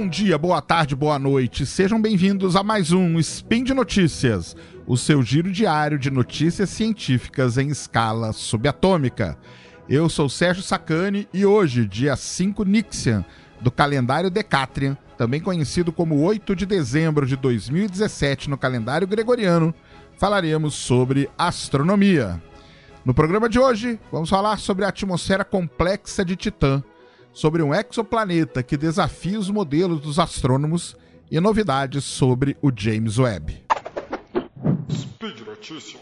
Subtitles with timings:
[0.00, 1.66] Bom dia, boa tarde, boa noite.
[1.66, 4.56] Sejam bem-vindos a mais um Spin de Notícias,
[4.86, 9.36] o seu giro diário de notícias científicas em escala subatômica.
[9.86, 13.26] Eu sou Sérgio Sacani e hoje, dia 5 Nixian,
[13.60, 19.74] do calendário Decatrian, também conhecido como 8 de dezembro de 2017 no calendário gregoriano,
[20.16, 22.42] falaremos sobre astronomia.
[23.04, 26.82] No programa de hoje, vamos falar sobre a atmosfera complexa de Titã,
[27.32, 30.96] sobre um exoplaneta que desafia os modelos dos astrônomos
[31.30, 33.62] e novidades sobre o James Webb.
[34.90, 36.00] Speed Notícias.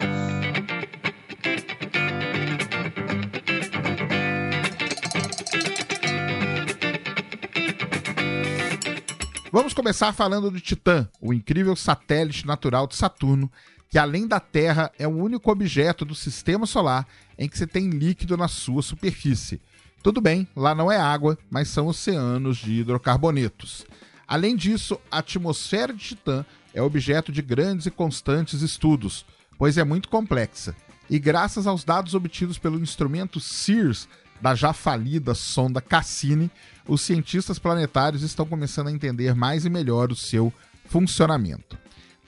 [9.51, 13.51] Vamos começar falando do Titã, o incrível satélite natural de Saturno,
[13.89, 17.07] que além da Terra é o único objeto do sistema solar
[17.39, 19.61] em que se tem líquido na sua superfície.
[20.03, 23.85] Tudo bem, lá não é água, mas são oceanos de hidrocarbonetos.
[24.27, 29.25] Além disso, a atmosfera de Titã é objeto de grandes e constantes estudos,
[29.59, 30.77] pois é muito complexa.
[31.11, 34.09] E graças aos dados obtidos pelo instrumento SEARS
[34.41, 36.51] da já falida sonda Cassini,
[36.87, 40.53] os cientistas planetários estão começando a entender mais e melhor o seu
[40.87, 41.77] funcionamento.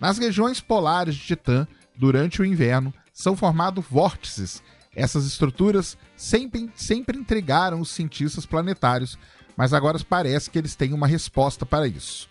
[0.00, 4.62] Nas regiões polares de Titã, durante o inverno, são formados vórtices.
[4.94, 9.18] Essas estruturas sempre, sempre intrigaram os cientistas planetários,
[9.56, 12.28] mas agora parece que eles têm uma resposta para isso.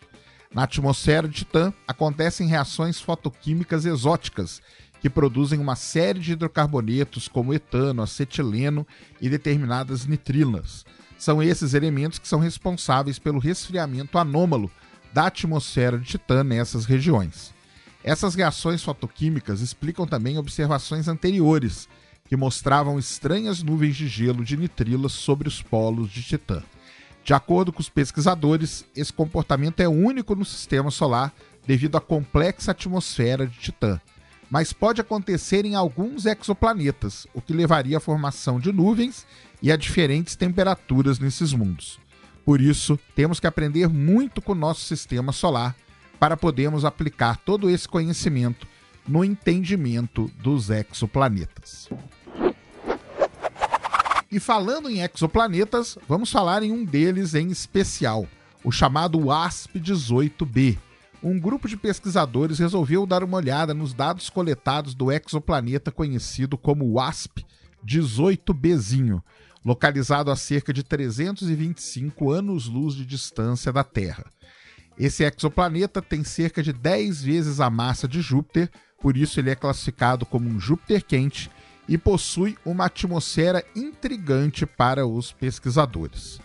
[0.54, 4.62] Na atmosfera de Titã acontecem reações fotoquímicas exóticas
[5.00, 8.86] que produzem uma série de hidrocarbonetos como etano, acetileno
[9.22, 10.86] e determinadas nitrilas.
[11.18, 14.70] São esses elementos que são responsáveis pelo resfriamento anômalo
[15.14, 17.54] da atmosfera de Titã nessas regiões.
[18.04, 21.88] Essas reações fotoquímicas explicam também observações anteriores,
[22.30, 26.62] que mostravam estranhas nuvens de gelo de nitrilas sobre os polos de Titã.
[27.23, 31.34] De acordo com os pesquisadores, esse comportamento é único no sistema solar
[31.66, 34.00] devido à complexa atmosfera de Titã,
[34.50, 39.25] mas pode acontecer em alguns exoplanetas, o que levaria à formação de nuvens
[39.59, 42.00] e a diferentes temperaturas nesses mundos.
[42.45, 45.75] Por isso, temos que aprender muito com o nosso sistema solar
[46.19, 48.68] para podermos aplicar todo esse conhecimento
[49.07, 51.89] no entendimento dos exoplanetas.
[54.31, 58.28] E falando em exoplanetas, vamos falar em um deles em especial,
[58.63, 60.78] o chamado WASP-18b.
[61.23, 66.94] Um grupo de pesquisadores resolveu dar uma olhada nos dados coletados do exoplaneta conhecido como
[66.94, 69.19] WASP-18bzinho,
[69.66, 74.25] localizado a cerca de 325 anos-luz de distância da Terra.
[74.97, 78.69] Esse exoplaneta tem cerca de 10 vezes a massa de Júpiter,
[79.01, 81.50] por isso ele é classificado como um Júpiter quente
[81.89, 86.39] e possui uma atmosfera intrigante para os pesquisadores.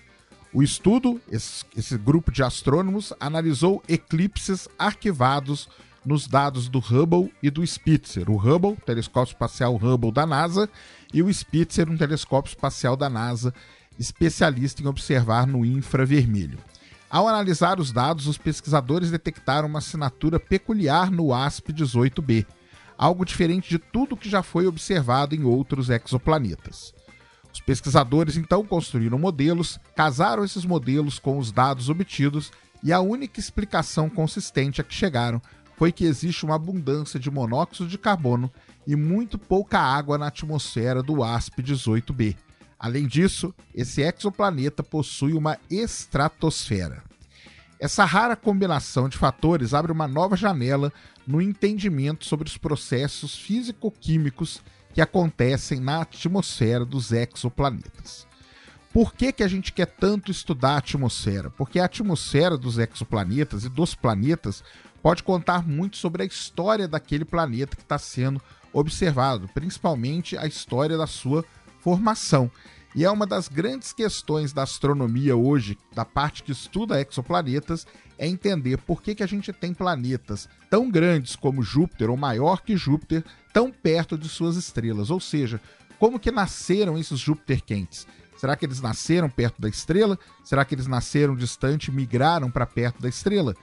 [0.55, 5.69] O estudo, esse, esse, grupo de astrônomos, analisou eclipses arquivados
[6.03, 8.31] nos dados do Hubble e do Spitzer.
[8.31, 10.69] O Hubble, telescópio espacial Hubble da NASA,
[11.13, 13.53] e o Spitzer, um telescópio espacial da NASA,
[13.99, 16.59] especialista em observar no infravermelho.
[17.11, 22.47] Ao analisar os dados, os pesquisadores detectaram uma assinatura peculiar no ASP-18b,
[22.97, 26.95] algo diferente de tudo que já foi observado em outros exoplanetas.
[27.53, 32.51] Os pesquisadores então construíram modelos, casaram esses modelos com os dados obtidos
[32.83, 35.41] e a única explicação consistente a que chegaram
[35.77, 38.51] foi que existe uma abundância de monóxido de carbono
[38.87, 42.37] e muito pouca água na atmosfera do ASP-18b.
[42.79, 47.03] Além disso, esse exoplaneta possui uma estratosfera.
[47.81, 50.93] Essa rara combinação de fatores abre uma nova janela
[51.27, 54.63] no entendimento sobre os processos físico-químicos
[54.93, 58.27] que acontecem na atmosfera dos exoplanetas.
[58.93, 61.51] Por que, que a gente quer tanto estudar a atmosfera?
[61.51, 64.63] Porque a atmosfera dos exoplanetas e dos planetas
[65.03, 68.41] pode contar muito sobre a história daquele planeta que está sendo
[68.73, 71.45] observado, principalmente a história da sua
[71.81, 72.51] formação.
[72.95, 77.87] E é uma das grandes questões da astronomia hoje, da parte que estuda exoplanetas,
[78.19, 82.63] é entender por que, que a gente tem planetas tão grandes como Júpiter ou maior
[82.63, 85.11] que Júpiter tão perto de suas estrelas.
[85.11, 85.61] Ou seja,
[85.99, 88.07] como que nasceram esses Júpiter quentes?
[88.37, 90.19] Será que eles nasceram perto da estrela?
[90.45, 93.55] Será que eles nasceram distante e migraram para perto da estrela?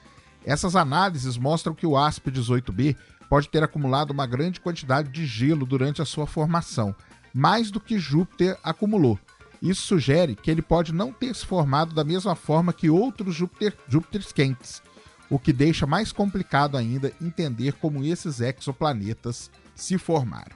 [0.45, 2.95] Essas análises mostram que o ASP-18b
[3.29, 6.95] pode ter acumulado uma grande quantidade de gelo durante a sua formação,
[7.33, 9.19] mais do que Júpiter acumulou.
[9.61, 13.77] Isso sugere que ele pode não ter se formado da mesma forma que outros Júpiter,
[13.87, 14.81] Júpiters quentes,
[15.29, 20.55] o que deixa mais complicado ainda entender como esses exoplanetas se formaram.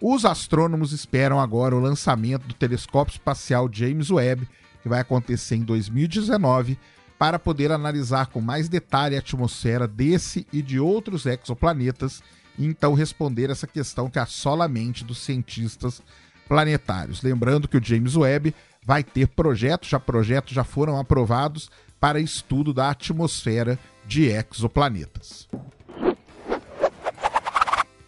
[0.00, 4.48] Os astrônomos esperam agora o lançamento do telescópio espacial James Webb,
[4.80, 6.78] que vai acontecer em 2019,
[7.18, 12.22] para poder analisar com mais detalhe a atmosfera desse e de outros exoplanetas
[12.56, 16.00] e então responder essa questão que assola a mente dos cientistas
[16.48, 17.22] planetários.
[17.22, 18.54] Lembrando que o James Webb
[18.84, 25.48] vai ter projetos, já projetos já foram aprovados para estudo da atmosfera de exoplanetas.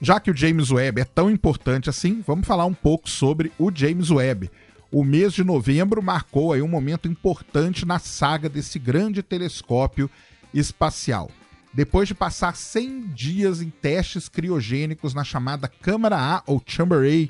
[0.01, 3.71] Já que o James Webb é tão importante assim, vamos falar um pouco sobre o
[3.75, 4.51] James Webb.
[4.91, 10.11] O mês de novembro marcou aí um momento importante na saga desse grande telescópio
[10.55, 11.31] espacial.
[11.73, 17.29] Depois de passar 100 dias em testes criogênicos na chamada Câmara A ou Chamber A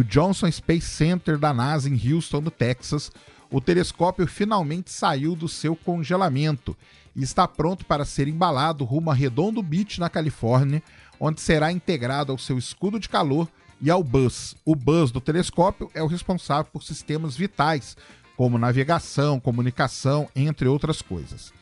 [0.00, 3.12] do Johnson Space Center da NASA em Houston, no Texas,
[3.50, 6.74] o telescópio finalmente saiu do seu congelamento
[7.14, 10.82] e está pronto para ser embalado rumo a Redondo Beach, na Califórnia,
[11.18, 13.46] onde será integrado ao seu escudo de calor
[13.78, 14.56] e ao bus.
[14.64, 17.94] O bus do telescópio é o responsável por sistemas vitais,
[18.38, 21.52] como navegação, comunicação, entre outras coisas.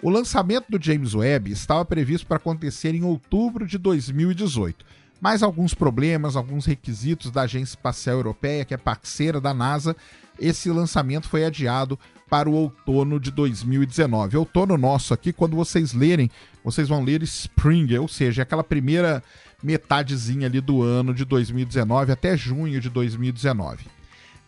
[0.00, 4.86] O lançamento do James Webb estava previsto para acontecer em outubro de 2018,
[5.20, 9.96] mas alguns problemas, alguns requisitos da Agência Espacial Europeia, que é parceira da NASA,
[10.38, 11.98] esse lançamento foi adiado
[12.28, 14.36] para o outono de 2019.
[14.36, 16.30] Outono nosso aqui, quando vocês lerem,
[16.62, 19.22] vocês vão ler Spring, ou seja, aquela primeira
[19.62, 23.86] metadezinha ali do ano de 2019 até junho de 2019.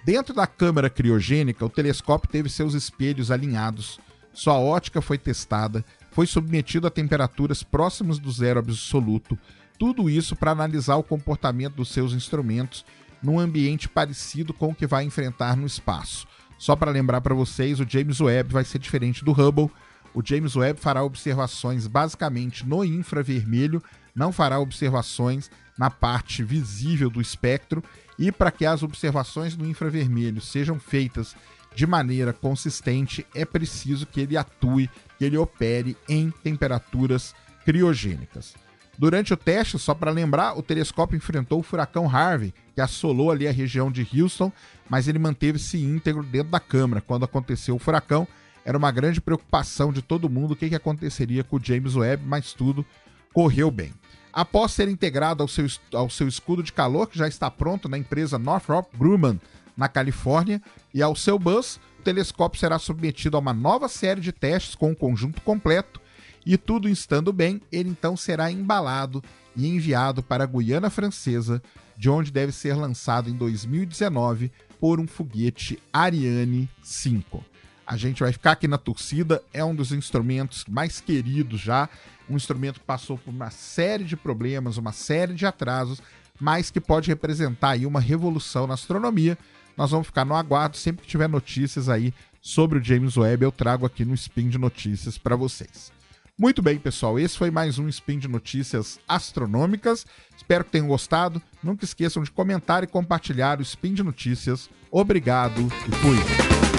[0.04, 3.98] Dentro da câmara criogênica, o telescópio teve seus espelhos alinhados,
[4.32, 9.38] sua ótica foi testada, foi submetido a temperaturas próximas do zero absoluto,
[9.78, 12.84] tudo isso para analisar o comportamento dos seus instrumentos
[13.22, 16.26] num ambiente parecido com o que vai enfrentar no espaço.
[16.58, 19.70] Só para lembrar para vocês, o James Webb vai ser diferente do Hubble.
[20.12, 23.82] O James Webb fará observações basicamente no infravermelho,
[24.14, 27.82] não fará observações na parte visível do espectro.
[28.18, 31.34] E para que as observações no infravermelho sejam feitas
[31.74, 37.34] de maneira consistente, é preciso que ele atue, que ele opere em temperaturas
[37.64, 38.54] criogênicas.
[38.98, 43.48] Durante o teste, só para lembrar, o telescópio enfrentou o furacão Harvey, que assolou ali
[43.48, 44.52] a região de Houston,
[44.90, 47.00] mas ele manteve-se íntegro dentro da câmara.
[47.00, 48.28] Quando aconteceu o furacão,
[48.62, 52.24] era uma grande preocupação de todo mundo o que, que aconteceria com o James Webb,
[52.26, 52.84] mas tudo
[53.32, 53.94] correu bem.
[54.32, 57.96] Após ser integrado ao seu, ao seu escudo de calor, que já está pronto na
[57.96, 59.40] empresa Northrop Grumman,
[59.80, 60.60] na Califórnia,
[60.92, 64.92] e ao seu bus, o telescópio será submetido a uma nova série de testes com
[64.92, 65.98] o conjunto completo
[66.44, 69.24] e tudo estando bem, ele então será embalado
[69.56, 71.62] e enviado para a Guiana Francesa,
[71.96, 77.42] de onde deve ser lançado em 2019 por um foguete Ariane 5.
[77.86, 81.88] A gente vai ficar aqui na torcida, é um dos instrumentos mais queridos já,
[82.28, 86.02] um instrumento que passou por uma série de problemas, uma série de atrasos,
[86.40, 89.36] mas que pode representar aí uma revolução na astronomia.
[89.76, 93.52] Nós vamos ficar no aguardo, sempre que tiver notícias aí sobre o James Webb, eu
[93.52, 95.92] trago aqui no Spin de Notícias para vocês.
[96.38, 97.18] Muito bem, pessoal.
[97.18, 100.06] Esse foi mais um Spin de Notícias Astronômicas.
[100.34, 101.42] Espero que tenham gostado.
[101.62, 104.70] Nunca esqueçam de comentar e compartilhar o Spin de Notícias.
[104.90, 106.69] Obrigado e fui.